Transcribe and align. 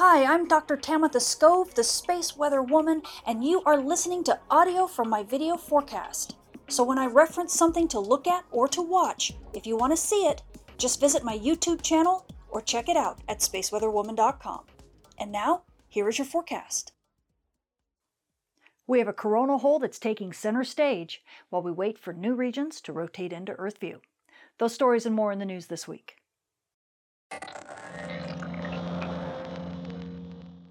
Hi, 0.00 0.24
I'm 0.32 0.46
Dr. 0.46 0.76
Tamitha 0.76 1.18
Skov, 1.18 1.74
the 1.74 1.82
Space 1.82 2.36
Weather 2.36 2.62
Woman, 2.62 3.02
and 3.26 3.44
you 3.44 3.64
are 3.66 3.76
listening 3.76 4.22
to 4.22 4.38
audio 4.48 4.86
from 4.86 5.10
my 5.10 5.24
video 5.24 5.56
forecast. 5.56 6.36
So 6.68 6.84
when 6.84 6.98
I 6.98 7.06
reference 7.06 7.52
something 7.52 7.88
to 7.88 7.98
look 7.98 8.28
at 8.28 8.44
or 8.52 8.68
to 8.68 8.80
watch, 8.80 9.34
if 9.54 9.66
you 9.66 9.76
want 9.76 9.92
to 9.92 9.96
see 9.96 10.24
it, 10.26 10.42
just 10.76 11.00
visit 11.00 11.24
my 11.24 11.36
YouTube 11.36 11.82
channel 11.82 12.24
or 12.48 12.60
check 12.60 12.88
it 12.88 12.96
out 12.96 13.18
at 13.28 13.40
spaceweatherwoman.com. 13.40 14.66
And 15.18 15.32
now, 15.32 15.62
here 15.88 16.08
is 16.08 16.16
your 16.16 16.26
forecast. 16.26 16.92
We 18.86 19.00
have 19.00 19.08
a 19.08 19.12
coronal 19.12 19.58
hole 19.58 19.80
that's 19.80 19.98
taking 19.98 20.32
center 20.32 20.62
stage 20.62 21.24
while 21.50 21.62
we 21.62 21.72
wait 21.72 21.98
for 21.98 22.12
new 22.12 22.36
regions 22.36 22.80
to 22.82 22.92
rotate 22.92 23.32
into 23.32 23.54
Earth 23.54 23.80
view. 23.80 24.00
Those 24.58 24.74
stories 24.74 25.06
and 25.06 25.14
more 25.16 25.32
in 25.32 25.40
the 25.40 25.44
news 25.44 25.66
this 25.66 25.88
week. 25.88 26.14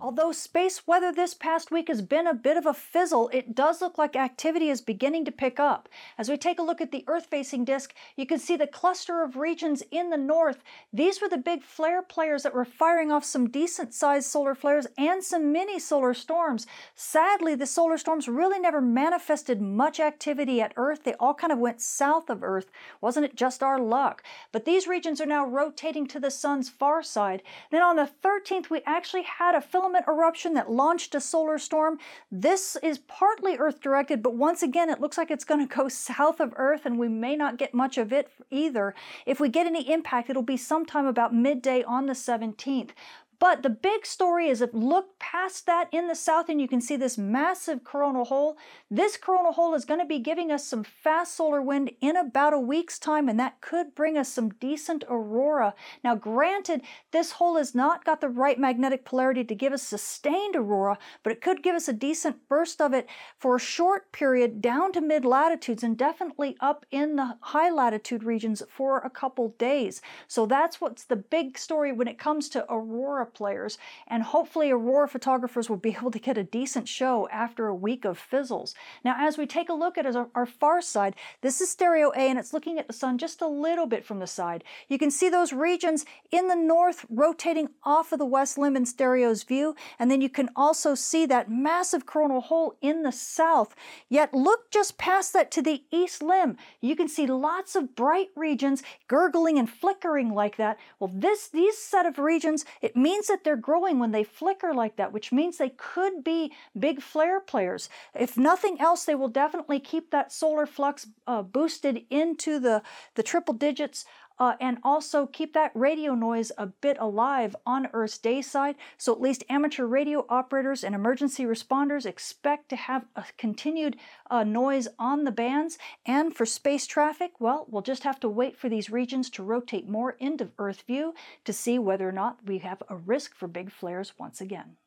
Although 0.08 0.32
space 0.32 0.88
weather 0.88 1.12
this 1.12 1.34
past 1.34 1.70
week 1.70 1.90
has 1.90 2.02
been 2.02 2.28
a 2.28 2.34
bit 2.34 2.56
of 2.56 2.66
a 2.66 2.74
fizzle, 2.74 3.30
it 3.34 3.54
does 3.54 3.82
look 3.82 3.98
like 3.98 4.16
activity 4.16 4.70
is 4.70 4.80
beginning 4.80 5.26
to 5.26 5.34
pick 5.34 5.60
up. 5.60 5.90
As 6.18 6.30
we 6.30 6.38
take 6.38 6.60
a 6.60 6.64
look 6.64 6.80
at 6.80 6.94
the 6.94 7.04
Earth 7.08 7.26
facing 7.26 7.66
disk, 7.66 7.94
you 8.16 8.26
can 8.26 8.40
see 8.40 8.56
the 8.56 8.68
cluster 8.68 9.22
of 9.22 9.36
regions 9.36 9.84
in 9.92 10.10
the 10.10 10.16
north. 10.16 10.64
These 10.94 11.22
were 11.22 11.28
the 11.28 11.38
big 11.38 11.62
flare 11.62 12.02
players 12.02 12.44
that 12.44 12.54
were 12.54 12.64
firing 12.64 13.12
off 13.12 13.26
some 13.26 13.50
decent 13.50 13.94
sized 13.94 14.28
solar 14.28 14.56
flares 14.56 14.88
and 14.98 15.22
some 15.22 15.52
mini 15.52 15.78
solar 15.78 16.14
storms. 16.14 16.68
Sadly, 16.96 17.54
the 17.54 17.66
solar 17.66 17.98
storms 17.98 18.30
really 18.30 18.60
never 18.60 18.80
manifested 18.80 19.62
much 19.62 20.00
activity 20.00 20.62
at 20.62 20.72
Earth. 20.78 21.04
They 21.04 21.16
all 21.16 21.34
kind 21.34 21.52
of 21.52 21.60
went 21.60 21.82
south 21.82 22.30
of 22.30 22.44
Earth. 22.44 22.72
Wasn't 23.02 23.26
it 23.26 23.36
just 23.36 23.62
our 23.62 23.78
luck? 23.78 24.24
But 24.54 24.64
these 24.64 24.88
regions 24.88 25.20
are 25.20 25.26
now 25.26 25.46
rotating 25.46 26.08
to 26.08 26.20
the 26.22 26.32
sun's 26.32 26.70
far 26.70 27.04
side. 27.04 27.44
Then 27.72 27.82
on 27.82 27.98
the 27.98 28.10
13th, 28.24 28.70
we 28.70 28.82
actually 28.86 29.24
had 29.24 29.54
a 29.54 29.60
filament 29.60 29.97
eruption 30.08 30.54
that 30.56 30.70
launched 30.70 31.16
a 31.16 31.22
solar 31.22 31.58
storm. 31.58 31.98
This 32.32 32.76
is 32.84 32.98
partly 32.98 33.58
Earth 33.58 33.80
directed, 33.80 34.22
but 34.22 34.36
once 34.36 34.62
again, 34.62 34.90
it 34.90 35.00
looks 35.00 35.18
like 35.18 35.32
it's 35.32 35.46
going 35.46 35.66
to 35.66 35.76
go 35.76 35.88
south 35.90 36.40
of 36.40 36.54
Earth 36.58 36.86
and 36.86 37.00
we 37.00 37.08
may 37.08 37.36
not 37.36 37.58
get 37.58 37.74
much 37.74 37.98
of 37.98 38.12
it 38.12 38.30
either. 38.52 38.94
If 39.26 39.40
we 39.40 39.50
get 39.50 39.68
any 39.68 39.90
impact, 39.92 40.30
it'll 40.30 40.42
be 40.42 40.58
sometime 40.58 41.06
about 41.06 41.34
midday 41.34 41.84
on 41.84 42.06
the 42.06 42.14
17th. 42.14 42.92
But 43.40 43.62
the 43.62 43.70
big 43.70 44.06
story 44.06 44.50
is 44.50 44.62
if 44.62 44.74
look 44.74 45.20
past 45.20 45.68
that 45.68 45.90
in 45.92 46.08
the 46.08 46.16
south 46.16 46.50
and 46.50 46.60
you 46.60 46.68
can 46.68 46.82
see 46.82 46.96
this 46.96 47.18
massive 47.18 47.84
coronal 47.84 48.26
hole. 48.26 48.58
This 48.90 49.16
coronal 49.16 49.52
hole 49.52 49.76
is 49.76 49.86
going 49.86 50.00
to 50.00 50.06
be 50.06 50.18
giving 50.18 50.52
us 50.52 50.66
some 50.66 50.84
fast 50.84 51.36
solar 51.36 51.62
wind 51.62 51.92
in 52.02 52.18
about 52.18 52.54
a 52.54 52.60
week's 52.60 52.98
time 52.98 53.30
and 53.30 53.40
that 53.40 53.62
could 53.62 53.94
bring 53.94 54.18
us 54.18 54.30
some 54.30 54.50
decent 54.50 55.04
aurora. 55.08 55.76
Now 56.04 56.16
granted, 56.16 56.82
this 57.12 57.34
hole 57.34 57.58
has 57.58 57.76
not 57.76 58.06
got 58.06 58.22
the 58.22 58.30
right 58.30 58.60
magnetic 58.60 59.06
polarity 59.06 59.44
to 59.44 59.56
give 59.56 59.72
us 59.72 59.84
sustained 59.84 60.56
aurora, 60.56 60.98
but 61.22 61.32
it 61.32 61.42
could 61.42 61.62
give 61.62 61.76
us 61.76 61.88
a 61.88 61.94
decent 61.94 62.48
burst 62.50 62.82
of 62.82 62.94
it 62.94 63.08
for 63.38 63.56
a 63.56 63.60
short 63.60 64.12
period 64.12 64.62
down 64.62 64.92
to 64.94 65.02
mid 65.02 65.26
latitudes 65.26 65.84
and 65.84 65.96
definitely 65.96 66.58
up 66.60 66.88
in 66.90 67.18
the 67.18 67.38
high 67.42 67.70
latitude 67.70 68.24
regions 68.24 68.64
for 68.68 68.98
a 69.00 69.10
couple 69.12 69.50
days. 69.60 70.02
So 70.28 70.48
that's 70.48 70.82
what's 70.82 71.04
the 71.04 71.16
big 71.16 71.58
story 71.58 71.92
when 71.92 72.08
it 72.08 72.18
comes 72.18 72.50
to 72.50 72.66
aurora 72.68 73.27
players, 73.34 73.78
and 74.08 74.24
hopefully 74.24 74.72
Aurora 74.72 75.08
photographers 75.08 75.70
will 75.70 75.78
be 75.78 75.90
able 75.98 76.12
to 76.12 76.20
get 76.20 76.38
a 76.38 76.44
decent 76.44 76.88
show 76.88 77.28
after 77.30 77.68
a 77.68 77.76
week 77.76 78.06
of 78.06 78.18
fizzles. 78.18 78.76
Now, 79.04 79.16
as 79.18 79.38
we 79.38 79.46
take 79.46 79.70
a 79.70 79.74
look 79.74 79.98
at 79.98 80.06
our, 80.06 80.30
our 80.36 80.46
far 80.46 80.82
side, 80.82 81.16
this 81.42 81.62
is 81.62 81.70
stereo 81.70 82.12
A, 82.16 82.20
and 82.20 82.40
it's 82.40 82.54
looking 82.54 82.78
at 82.78 82.88
the 82.88 82.94
sun 82.94 83.18
just 83.18 83.42
a 83.42 83.48
little 83.48 83.88
bit 83.88 84.06
from 84.06 84.20
the 84.20 84.28
side. 84.28 84.64
You 84.88 84.98
can 84.98 85.12
see 85.12 85.30
those 85.30 85.54
regions 85.54 86.06
in 86.32 86.48
the 86.48 86.56
north 86.56 87.06
rotating 87.10 87.70
off 87.84 88.12
of 88.12 88.20
the 88.20 88.26
west 88.26 88.58
limb 88.58 88.76
in 88.76 88.86
stereo's 88.86 89.44
view, 89.44 89.76
and 90.00 90.12
then 90.12 90.22
you 90.22 90.30
can 90.30 90.50
also 90.56 90.96
see 90.96 91.26
that 91.26 91.50
massive 91.50 92.06
coronal 92.06 92.42
hole 92.42 92.78
in 92.82 93.04
the 93.04 93.12
south. 93.12 93.76
Yet 94.10 94.34
look 94.34 94.70
just 94.72 94.98
past 94.98 95.34
that 95.34 95.52
to 95.52 95.62
the 95.62 95.84
east 95.92 96.22
limb. 96.22 96.58
You 96.82 96.96
can 96.96 97.08
see 97.08 97.28
lots 97.28 97.76
of 97.76 97.96
bright 97.96 98.30
regions 98.36 98.84
gurgling 99.08 99.58
and 99.58 99.70
flickering 99.70 100.34
like 100.34 100.58
that. 100.58 100.78
Well, 101.00 101.12
this 101.14 101.48
these 101.48 101.78
set 101.78 102.06
of 102.06 102.20
regions, 102.20 102.66
it 102.82 102.96
means 102.96 103.17
means 103.18 103.28
that 103.28 103.44
they're 103.44 103.56
growing 103.56 103.98
when 103.98 104.12
they 104.12 104.24
flicker 104.24 104.74
like 104.76 104.96
that, 104.98 105.12
which 105.12 105.32
means 105.32 105.58
they 105.58 105.72
could 105.72 106.24
be 106.24 106.52
big 106.78 107.02
flare 107.02 107.40
players. 107.40 107.90
If 108.14 108.38
nothing 108.38 108.80
else, 108.80 109.06
they 109.06 109.16
will 109.16 109.28
definitely 109.28 109.80
keep 109.80 110.12
that 110.12 110.32
solar 110.32 110.68
flux 110.68 111.08
uh, 111.26 111.42
boosted 111.42 112.06
into 112.12 112.60
the, 112.60 112.84
the 113.16 113.24
triple 113.24 113.56
digits 113.56 114.06
uh, 114.40 114.54
and 114.60 114.78
also 114.84 115.26
keep 115.26 115.54
that 115.54 115.72
radio 115.74 116.14
noise 116.14 116.52
a 116.58 116.68
bit 116.68 116.98
alive 117.00 117.56
on 117.66 117.88
Earth's 117.94 118.18
day 118.18 118.42
side. 118.42 118.76
So 118.98 119.14
at 119.14 119.22
least 119.22 119.44
amateur 119.50 119.86
radio 119.86 120.26
operators 120.30 120.84
and 120.84 120.94
emergency 120.94 121.44
responders 121.44 122.06
expect 122.06 122.70
to 122.70 122.76
have 122.76 123.06
a 123.16 123.26
continued 123.38 123.98
uh, 124.30 124.44
noise 124.44 124.88
on 125.00 125.24
the 125.24 125.32
bands. 125.32 125.78
And 126.06 126.36
for 126.36 126.46
space 126.46 126.86
traffic, 126.86 127.32
well, 127.40 127.66
we'll 127.70 127.82
just 127.82 128.04
have 128.04 128.20
to 128.22 128.30
wait 128.30 128.58
for 128.58 128.70
these 128.70 128.90
regions 128.90 129.30
to 129.32 129.44
rotate 129.44 129.88
more 129.88 130.12
into 130.20 130.50
Earth 130.58 130.84
view 130.88 131.14
to 131.46 131.54
see 131.54 131.80
whether 131.80 132.08
or 132.08 132.12
not 132.12 132.46
we 132.46 132.60
have 132.60 132.84
a 132.90 132.96
risk 132.96 133.36
for 133.36 133.48
big 133.48 133.72
flares 133.72 134.14
once 134.18 134.42
again. 134.42 134.78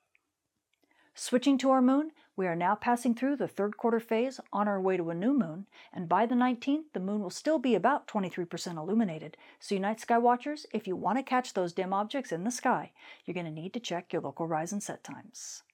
Switching 1.14 1.58
to 1.58 1.70
our 1.70 1.82
moon, 1.82 2.12
we 2.40 2.46
are 2.46 2.56
now 2.56 2.74
passing 2.74 3.14
through 3.14 3.36
the 3.36 3.46
third 3.46 3.76
quarter 3.76 4.00
phase 4.00 4.40
on 4.50 4.66
our 4.66 4.80
way 4.80 4.96
to 4.96 5.10
a 5.10 5.14
new 5.14 5.34
moon, 5.34 5.66
and 5.92 6.08
by 6.08 6.24
the 6.24 6.34
19th, 6.34 6.84
the 6.94 6.98
moon 6.98 7.20
will 7.20 7.28
still 7.28 7.58
be 7.58 7.74
about 7.74 8.08
23% 8.08 8.78
illuminated. 8.78 9.36
So, 9.58 9.74
you 9.74 9.80
night 9.82 10.00
sky 10.00 10.16
watchers, 10.16 10.64
if 10.72 10.86
you 10.86 10.96
want 10.96 11.18
to 11.18 11.22
catch 11.22 11.52
those 11.52 11.74
dim 11.74 11.92
objects 11.92 12.32
in 12.32 12.44
the 12.44 12.50
sky, 12.50 12.92
you're 13.26 13.34
going 13.34 13.44
to 13.44 13.52
need 13.52 13.74
to 13.74 13.78
check 13.78 14.10
your 14.10 14.22
local 14.22 14.46
rise 14.46 14.72
and 14.72 14.82
set 14.82 15.04
times. 15.04 15.64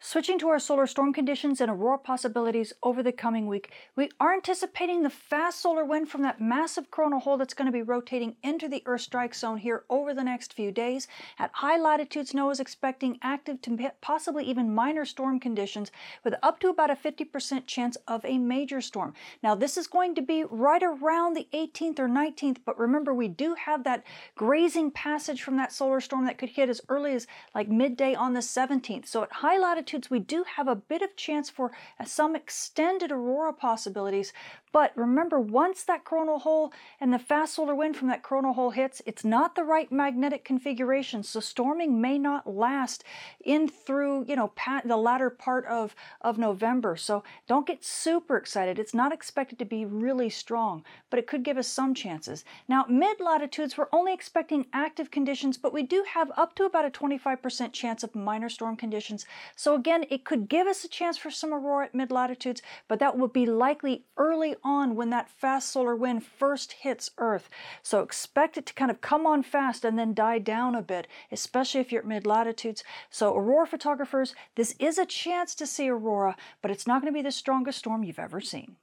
Switching 0.00 0.38
to 0.38 0.48
our 0.48 0.58
solar 0.58 0.86
storm 0.86 1.12
conditions 1.14 1.60
and 1.60 1.70
aurora 1.70 1.98
possibilities 1.98 2.74
over 2.82 3.02
the 3.02 3.12
coming 3.12 3.46
week, 3.46 3.72
we 3.96 4.10
are 4.20 4.34
anticipating 4.34 5.02
the 5.02 5.08
fast 5.08 5.60
solar 5.60 5.84
wind 5.84 6.08
from 6.08 6.20
that 6.20 6.40
massive 6.40 6.90
coronal 6.90 7.20
hole 7.20 7.38
that's 7.38 7.54
going 7.54 7.66
to 7.66 7.72
be 7.72 7.80
rotating 7.80 8.36
into 8.42 8.68
the 8.68 8.82
Earth 8.84 9.00
strike 9.00 9.34
zone 9.34 9.56
here 9.56 9.84
over 9.88 10.12
the 10.12 10.22
next 10.22 10.52
few 10.52 10.70
days. 10.70 11.08
At 11.38 11.50
high 11.54 11.78
latitudes, 11.78 12.32
NOAA 12.32 12.52
is 12.52 12.60
expecting 12.60 13.18
active 13.22 13.62
to 13.62 13.92
possibly 14.02 14.44
even 14.44 14.74
minor 14.74 15.06
storm 15.06 15.40
conditions 15.40 15.90
with 16.22 16.34
up 16.42 16.60
to 16.60 16.68
about 16.68 16.90
a 16.90 16.96
50% 16.96 17.66
chance 17.66 17.96
of 18.06 18.24
a 18.26 18.36
major 18.36 18.82
storm. 18.82 19.14
Now, 19.42 19.54
this 19.54 19.78
is 19.78 19.86
going 19.86 20.14
to 20.16 20.22
be 20.22 20.44
right 20.44 20.82
around 20.82 21.34
the 21.34 21.48
18th 21.54 21.98
or 21.98 22.08
19th, 22.08 22.58
but 22.66 22.78
remember, 22.78 23.14
we 23.14 23.28
do 23.28 23.54
have 23.54 23.84
that 23.84 24.04
grazing 24.34 24.90
passage 24.90 25.42
from 25.42 25.56
that 25.56 25.72
solar 25.72 26.00
storm 26.00 26.26
that 26.26 26.36
could 26.36 26.50
hit 26.50 26.68
as 26.68 26.82
early 26.88 27.14
as 27.14 27.26
like 27.54 27.68
midday 27.68 28.14
on 28.14 28.34
the 28.34 28.40
17th. 28.40 29.06
So 29.06 29.22
at 29.22 29.32
high 29.32 29.56
latitudes, 29.56 29.93
we 30.10 30.18
do 30.18 30.44
have 30.56 30.68
a 30.68 30.74
bit 30.74 31.02
of 31.02 31.16
chance 31.16 31.48
for 31.50 31.72
some 32.04 32.34
extended 32.36 33.12
aurora 33.12 33.52
possibilities. 33.52 34.32
But 34.72 34.90
remember, 34.96 35.38
once 35.38 35.84
that 35.84 36.04
coronal 36.04 36.40
hole 36.40 36.72
and 37.00 37.12
the 37.12 37.18
fast 37.18 37.54
solar 37.54 37.76
wind 37.76 37.96
from 37.96 38.08
that 38.08 38.24
coronal 38.24 38.54
hole 38.54 38.70
hits, 38.70 39.00
it's 39.06 39.24
not 39.24 39.54
the 39.54 39.62
right 39.62 39.90
magnetic 39.92 40.44
configuration. 40.44 41.22
So 41.22 41.38
storming 41.38 42.00
may 42.00 42.18
not 42.18 42.52
last 42.52 43.04
in 43.44 43.68
through, 43.68 44.24
you 44.26 44.34
know, 44.34 44.52
the 44.84 44.96
latter 44.96 45.30
part 45.30 45.64
of, 45.66 45.94
of 46.20 46.38
November. 46.38 46.96
So 46.96 47.22
don't 47.46 47.68
get 47.68 47.84
super 47.84 48.36
excited. 48.36 48.80
It's 48.80 48.94
not 48.94 49.12
expected 49.12 49.60
to 49.60 49.64
be 49.64 49.84
really 49.84 50.28
strong, 50.28 50.84
but 51.08 51.20
it 51.20 51.28
could 51.28 51.44
give 51.44 51.56
us 51.56 51.68
some 51.68 51.94
chances. 51.94 52.44
Now, 52.66 52.84
mid 52.88 53.20
latitudes, 53.20 53.78
we're 53.78 53.86
only 53.92 54.12
expecting 54.12 54.66
active 54.72 55.12
conditions, 55.12 55.56
but 55.56 55.72
we 55.72 55.84
do 55.84 56.04
have 56.14 56.32
up 56.36 56.56
to 56.56 56.64
about 56.64 56.84
a 56.84 56.90
25% 56.90 57.72
chance 57.72 58.02
of 58.02 58.16
minor 58.16 58.48
storm 58.48 58.76
conditions. 58.76 59.24
So 59.54 59.73
again, 59.74 60.04
it 60.10 60.24
could 60.24 60.48
give 60.48 60.66
us 60.66 60.84
a 60.84 60.88
chance 60.88 61.16
for 61.16 61.30
some 61.30 61.52
aurora 61.52 61.86
at 61.86 61.94
mid 61.94 62.10
latitudes, 62.10 62.62
but 62.88 62.98
that 62.98 63.16
would 63.16 63.32
be 63.32 63.46
likely 63.46 64.04
early 64.16 64.56
on 64.62 64.94
when 64.96 65.10
that 65.10 65.28
fast 65.28 65.70
solar 65.70 65.96
wind 65.96 66.24
first 66.24 66.72
hits 66.72 67.10
Earth. 67.18 67.48
So 67.82 68.00
expect 68.00 68.56
it 68.56 68.66
to 68.66 68.74
kind 68.74 68.90
of 68.90 69.00
come 69.00 69.26
on 69.26 69.42
fast 69.42 69.84
and 69.84 69.98
then 69.98 70.14
die 70.14 70.38
down 70.38 70.74
a 70.74 70.82
bit, 70.82 71.06
especially 71.30 71.80
if 71.80 71.92
you're 71.92 72.02
at 72.02 72.08
mid 72.08 72.26
latitudes. 72.26 72.84
So, 73.10 73.36
aurora 73.36 73.66
photographers, 73.66 74.34
this 74.54 74.74
is 74.78 74.98
a 74.98 75.06
chance 75.06 75.54
to 75.56 75.66
see 75.66 75.88
aurora, 75.88 76.36
but 76.62 76.70
it's 76.70 76.86
not 76.86 77.00
going 77.00 77.12
to 77.12 77.16
be 77.16 77.22
the 77.22 77.32
strongest 77.32 77.78
storm 77.78 78.04
you've 78.04 78.18
ever 78.18 78.40
seen. 78.40 78.76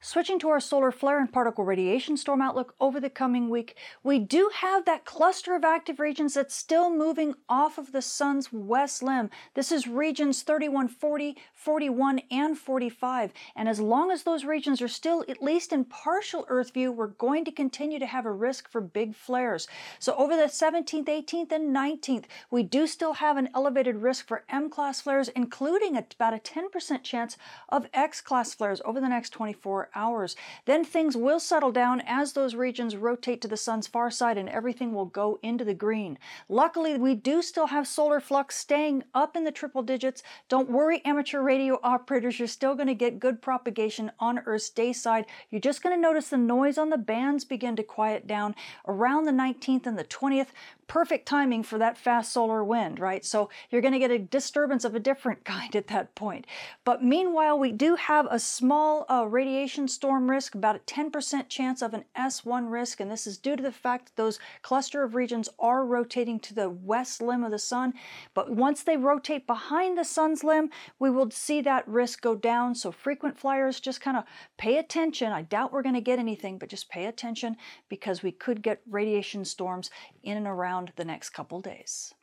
Switching 0.00 0.38
to 0.38 0.48
our 0.48 0.60
solar 0.60 0.92
flare 0.92 1.18
and 1.18 1.32
particle 1.32 1.64
radiation 1.64 2.16
storm 2.16 2.40
outlook 2.40 2.72
over 2.78 3.00
the 3.00 3.10
coming 3.10 3.48
week, 3.48 3.76
we 4.04 4.20
do 4.20 4.48
have 4.54 4.84
that 4.84 5.04
cluster 5.04 5.56
of 5.56 5.64
active 5.64 5.98
regions 5.98 6.34
that's 6.34 6.54
still 6.54 6.88
moving 6.88 7.34
off 7.48 7.78
of 7.78 7.90
the 7.90 8.00
sun's 8.00 8.52
west 8.52 9.02
limb. 9.02 9.28
This 9.54 9.72
is 9.72 9.88
regions 9.88 10.42
3140, 10.42 11.36
41, 11.52 12.20
and 12.30 12.56
45. 12.56 13.32
And 13.56 13.68
as 13.68 13.80
long 13.80 14.12
as 14.12 14.22
those 14.22 14.44
regions 14.44 14.80
are 14.80 14.86
still 14.86 15.24
at 15.28 15.42
least 15.42 15.72
in 15.72 15.84
partial 15.84 16.46
Earth 16.46 16.72
view, 16.72 16.92
we're 16.92 17.08
going 17.08 17.44
to 17.46 17.50
continue 17.50 17.98
to 17.98 18.06
have 18.06 18.24
a 18.24 18.30
risk 18.30 18.70
for 18.70 18.80
big 18.80 19.16
flares. 19.16 19.66
So 19.98 20.14
over 20.14 20.36
the 20.36 20.44
17th, 20.44 21.06
18th, 21.06 21.50
and 21.50 21.74
19th, 21.74 22.26
we 22.52 22.62
do 22.62 22.86
still 22.86 23.14
have 23.14 23.36
an 23.36 23.48
elevated 23.52 23.96
risk 23.96 24.28
for 24.28 24.44
M 24.48 24.70
class 24.70 25.00
flares, 25.00 25.28
including 25.30 25.96
about 25.96 26.34
a 26.34 26.38
10% 26.38 27.02
chance 27.02 27.36
of 27.68 27.88
X 27.92 28.20
class 28.20 28.54
flares 28.54 28.80
over 28.84 29.00
the 29.00 29.08
next 29.08 29.30
24 29.30 29.87
24 29.92 30.00
hours. 30.00 30.36
Then 30.64 30.84
things 30.84 31.16
will 31.16 31.40
settle 31.40 31.72
down 31.72 32.02
as 32.06 32.32
those 32.32 32.54
regions 32.54 32.96
rotate 32.96 33.40
to 33.42 33.48
the 33.48 33.56
sun's 33.56 33.86
far 33.86 34.10
side 34.10 34.38
and 34.38 34.48
everything 34.48 34.94
will 34.94 35.06
go 35.06 35.38
into 35.42 35.64
the 35.64 35.74
green. 35.74 36.18
Luckily, 36.48 36.98
we 36.98 37.14
do 37.14 37.42
still 37.42 37.66
have 37.66 37.86
solar 37.86 38.20
flux 38.20 38.56
staying 38.56 39.04
up 39.14 39.36
in 39.36 39.44
the 39.44 39.52
triple 39.52 39.82
digits. 39.82 40.22
Don't 40.48 40.70
worry, 40.70 41.02
amateur 41.04 41.42
radio 41.42 41.78
operators, 41.82 42.38
you're 42.38 42.48
still 42.48 42.74
going 42.74 42.88
to 42.88 42.94
get 42.94 43.20
good 43.20 43.42
propagation 43.42 44.10
on 44.18 44.40
Earth's 44.40 44.70
day 44.70 44.92
side. 44.92 45.26
You're 45.50 45.60
just 45.60 45.82
going 45.82 45.94
to 45.94 46.00
notice 46.00 46.28
the 46.28 46.38
noise 46.38 46.78
on 46.78 46.90
the 46.90 46.98
bands 46.98 47.44
begin 47.44 47.76
to 47.76 47.82
quiet 47.82 48.26
down 48.26 48.54
around 48.86 49.24
the 49.24 49.32
19th 49.32 49.86
and 49.86 49.98
the 49.98 50.04
20th 50.04 50.48
perfect 50.88 51.28
timing 51.28 51.62
for 51.62 51.78
that 51.78 51.98
fast 51.98 52.32
solar 52.32 52.64
wind, 52.64 52.98
right? 52.98 53.24
So 53.24 53.50
you're 53.70 53.82
going 53.82 53.92
to 53.92 53.98
get 53.98 54.10
a 54.10 54.18
disturbance 54.18 54.84
of 54.84 54.94
a 54.94 55.00
different 55.00 55.44
kind 55.48 55.76
at 55.76 55.86
that 55.88 56.14
point. 56.14 56.46
But 56.84 57.04
meanwhile, 57.04 57.58
we 57.58 57.70
do 57.70 57.94
have 57.94 58.26
a 58.30 58.38
small 58.38 59.06
uh, 59.08 59.26
radiation 59.28 59.77
storm 59.86 60.30
risk, 60.30 60.54
about 60.54 60.76
a 60.76 60.80
10% 60.80 61.48
chance 61.48 61.82
of 61.82 61.92
an 61.94 62.04
S1 62.16 62.70
risk, 62.70 63.00
and 63.00 63.10
this 63.10 63.26
is 63.26 63.36
due 63.36 63.54
to 63.54 63.62
the 63.62 63.70
fact 63.70 64.06
that 64.06 64.16
those 64.16 64.38
cluster 64.62 65.02
of 65.02 65.14
regions 65.14 65.48
are 65.58 65.84
rotating 65.84 66.40
to 66.40 66.54
the 66.54 66.70
west 66.70 67.20
limb 67.20 67.44
of 67.44 67.50
the 67.50 67.58
sun. 67.58 67.92
But 68.34 68.50
once 68.50 68.82
they 68.82 68.96
rotate 68.96 69.46
behind 69.46 69.98
the 69.98 70.04
sun's 70.04 70.42
limb, 70.42 70.70
we 70.98 71.10
will 71.10 71.30
see 71.30 71.60
that 71.60 71.86
risk 71.86 72.22
go 72.22 72.34
down. 72.34 72.74
So 72.74 72.90
frequent 72.90 73.38
flyers 73.38 73.78
just 73.78 74.00
kind 74.00 74.16
of 74.16 74.24
pay 74.56 74.78
attention. 74.78 75.32
I 75.32 75.42
doubt 75.42 75.72
we're 75.72 75.82
going 75.82 75.94
to 75.94 76.00
get 76.00 76.18
anything, 76.18 76.58
but 76.58 76.70
just 76.70 76.88
pay 76.88 77.04
attention 77.04 77.56
because 77.88 78.22
we 78.22 78.32
could 78.32 78.62
get 78.62 78.80
radiation 78.88 79.44
storms 79.44 79.90
in 80.22 80.36
and 80.36 80.46
around 80.46 80.78
around 80.78 80.92
the 80.96 81.04
next 81.04 81.30
couple 81.30 81.60
days. 81.60 82.14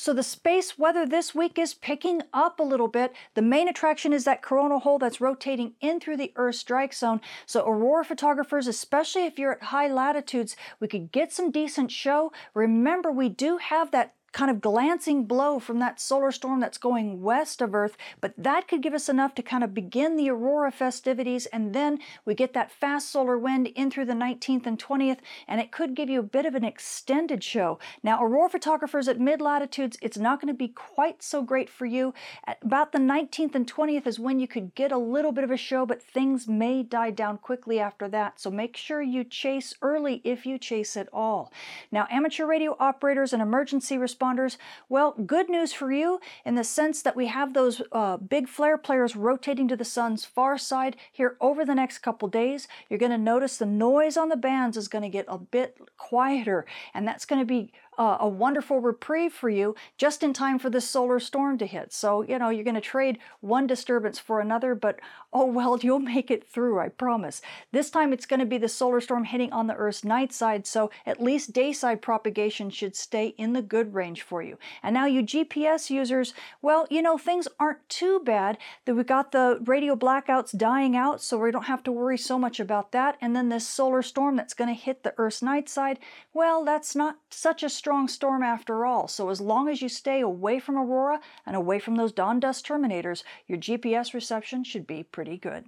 So 0.00 0.12
the 0.12 0.22
space 0.22 0.78
weather 0.78 1.04
this 1.04 1.34
week 1.34 1.58
is 1.58 1.74
picking 1.74 2.22
up 2.32 2.60
a 2.60 2.62
little 2.62 2.86
bit. 2.86 3.16
The 3.34 3.42
main 3.42 3.66
attraction 3.66 4.12
is 4.12 4.22
that 4.26 4.42
coronal 4.42 4.78
hole 4.78 5.00
that's 5.00 5.20
rotating 5.20 5.74
in 5.80 5.98
through 5.98 6.18
the 6.18 6.32
Earth 6.36 6.54
strike 6.54 6.94
zone. 6.94 7.20
So 7.46 7.66
aurora 7.66 8.04
photographers, 8.04 8.68
especially 8.68 9.24
if 9.24 9.40
you're 9.40 9.54
at 9.54 9.62
high 9.64 9.88
latitudes, 9.88 10.54
we 10.78 10.86
could 10.86 11.10
get 11.10 11.32
some 11.32 11.50
decent 11.50 11.90
show. 11.90 12.30
Remember, 12.54 13.10
we 13.10 13.28
do 13.28 13.56
have 13.56 13.90
that 13.90 14.14
kind 14.38 14.52
of 14.52 14.60
glancing 14.60 15.24
blow 15.24 15.58
from 15.58 15.80
that 15.80 15.98
solar 15.98 16.30
storm 16.30 16.60
that's 16.60 16.78
going 16.78 17.20
west 17.20 17.60
of 17.60 17.74
Earth, 17.74 17.96
but 18.20 18.32
that 18.38 18.68
could 18.68 18.80
give 18.80 18.94
us 18.94 19.08
enough 19.08 19.34
to 19.34 19.42
kind 19.42 19.64
of 19.64 19.74
begin 19.74 20.14
the 20.14 20.30
aurora 20.30 20.70
festivities, 20.70 21.46
and 21.46 21.74
then 21.74 21.98
we 22.24 22.36
get 22.36 22.52
that 22.52 22.70
fast 22.70 23.10
solar 23.10 23.36
wind 23.36 23.66
in 23.66 23.90
through 23.90 24.04
the 24.04 24.12
19th 24.12 24.64
and 24.64 24.78
20th, 24.78 25.18
and 25.48 25.60
it 25.60 25.72
could 25.72 25.96
give 25.96 26.08
you 26.08 26.20
a 26.20 26.22
bit 26.22 26.46
of 26.46 26.54
an 26.54 26.62
extended 26.62 27.42
show. 27.42 27.80
Now, 28.04 28.22
aurora 28.22 28.48
photographers 28.48 29.08
at 29.08 29.18
mid 29.18 29.40
latitudes, 29.40 29.98
it's 30.00 30.16
not 30.16 30.40
going 30.40 30.54
to 30.54 30.56
be 30.56 30.68
quite 30.68 31.20
so 31.20 31.42
great 31.42 31.68
for 31.68 31.86
you. 31.86 32.14
At 32.46 32.58
about 32.62 32.92
the 32.92 32.98
19th 32.98 33.56
and 33.56 33.66
20th 33.66 34.06
is 34.06 34.20
when 34.20 34.38
you 34.38 34.46
could 34.46 34.72
get 34.76 34.92
a 34.92 34.98
little 34.98 35.32
bit 35.32 35.42
of 35.42 35.50
a 35.50 35.56
show, 35.56 35.84
but 35.84 36.00
things 36.00 36.46
may 36.46 36.84
die 36.84 37.10
down 37.10 37.38
quickly 37.38 37.80
after 37.80 38.06
that, 38.10 38.38
so 38.38 38.52
make 38.52 38.76
sure 38.76 39.02
you 39.02 39.24
chase 39.24 39.74
early 39.82 40.20
if 40.22 40.46
you 40.46 40.58
chase 40.58 40.96
at 40.96 41.08
all. 41.12 41.52
Now, 41.90 42.06
amateur 42.08 42.46
radio 42.46 42.76
operators 42.78 43.32
and 43.32 43.42
emergency 43.42 43.96
responders 43.96 44.27
responders? 44.28 44.56
Well, 44.88 45.12
good 45.12 45.48
news 45.48 45.72
for 45.72 45.92
you 45.92 46.20
in 46.44 46.54
the 46.54 46.64
sense 46.64 47.02
that 47.02 47.16
we 47.16 47.26
have 47.26 47.54
those 47.54 47.82
uh, 47.92 48.16
big 48.16 48.48
flare 48.48 48.78
players 48.78 49.16
rotating 49.16 49.68
to 49.68 49.76
the 49.76 49.84
sun's 49.84 50.24
far 50.24 50.58
side 50.58 50.96
here 51.12 51.36
over 51.40 51.64
the 51.64 51.74
next 51.74 51.98
couple 51.98 52.28
days. 52.28 52.68
You're 52.88 52.98
going 52.98 53.12
to 53.12 53.18
notice 53.18 53.56
the 53.56 53.66
noise 53.66 54.16
on 54.16 54.28
the 54.28 54.36
bands 54.36 54.76
is 54.76 54.88
going 54.88 55.02
to 55.02 55.08
get 55.08 55.26
a 55.28 55.38
bit 55.38 55.78
quieter, 55.96 56.66
and 56.94 57.06
that's 57.06 57.24
going 57.24 57.40
to 57.40 57.46
be 57.46 57.72
a 57.98 58.28
wonderful 58.28 58.80
reprieve 58.80 59.32
for 59.32 59.48
you 59.48 59.74
just 59.96 60.22
in 60.22 60.32
time 60.32 60.58
for 60.58 60.70
this 60.70 60.88
solar 60.88 61.18
storm 61.18 61.58
to 61.58 61.66
hit. 61.66 61.92
So, 61.92 62.22
you 62.22 62.38
know, 62.38 62.50
you're 62.50 62.64
going 62.64 62.74
to 62.74 62.80
trade 62.80 63.18
one 63.40 63.66
disturbance 63.66 64.18
for 64.18 64.40
another, 64.40 64.74
but 64.74 65.00
oh 65.32 65.46
well, 65.46 65.78
you'll 65.82 65.98
make 65.98 66.30
it 66.30 66.46
through, 66.46 66.78
I 66.78 66.88
promise. 66.88 67.42
This 67.72 67.90
time 67.90 68.12
it's 68.12 68.26
going 68.26 68.40
to 68.40 68.46
be 68.46 68.58
the 68.58 68.68
solar 68.68 69.00
storm 69.00 69.24
hitting 69.24 69.52
on 69.52 69.66
the 69.66 69.74
Earth's 69.74 70.04
night 70.04 70.32
side, 70.32 70.66
so 70.66 70.90
at 71.06 71.22
least 71.22 71.52
day 71.52 71.72
side 71.72 72.02
propagation 72.02 72.70
should 72.70 72.96
stay 72.96 73.28
in 73.38 73.52
the 73.52 73.62
good 73.62 73.94
range 73.94 74.22
for 74.22 74.42
you. 74.42 74.58
And 74.82 74.94
now, 74.94 75.06
you 75.06 75.22
GPS 75.22 75.90
users, 75.90 76.34
well, 76.62 76.86
you 76.90 77.02
know, 77.02 77.18
things 77.18 77.48
aren't 77.58 77.86
too 77.88 78.20
bad. 78.20 78.58
That 78.84 78.94
we 78.94 79.04
got 79.04 79.32
the 79.32 79.58
radio 79.64 79.96
blackouts 79.96 80.56
dying 80.56 80.96
out, 80.96 81.20
so 81.20 81.38
we 81.38 81.50
don't 81.50 81.64
have 81.64 81.82
to 81.84 81.92
worry 81.92 82.18
so 82.18 82.38
much 82.38 82.60
about 82.60 82.92
that. 82.92 83.16
And 83.20 83.34
then 83.34 83.48
this 83.48 83.66
solar 83.66 84.02
storm 84.02 84.36
that's 84.36 84.54
going 84.54 84.68
to 84.68 84.80
hit 84.80 85.02
the 85.02 85.14
Earth's 85.18 85.42
night 85.42 85.68
side, 85.68 85.98
well, 86.32 86.64
that's 86.64 86.94
not 86.94 87.18
such 87.30 87.62
a 87.62 87.68
strong 87.88 88.06
storm 88.06 88.42
after 88.42 88.84
all, 88.84 89.08
so 89.08 89.30
as 89.30 89.40
long 89.40 89.66
as 89.66 89.80
you 89.80 89.88
stay 89.88 90.20
away 90.20 90.58
from 90.60 90.76
Aurora 90.76 91.20
and 91.46 91.56
away 91.56 91.78
from 91.78 91.96
those 91.96 92.12
dawn 92.12 92.38
dusk 92.38 92.66
terminators, 92.66 93.22
your 93.46 93.56
GPS 93.56 94.12
reception 94.12 94.62
should 94.62 94.86
be 94.86 95.04
pretty 95.04 95.38
good. 95.38 95.64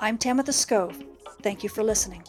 I'm 0.00 0.16
Tamitha 0.16 0.54
Skov. 0.54 1.04
Thank 1.42 1.62
you 1.62 1.68
for 1.68 1.82
listening. 1.84 2.22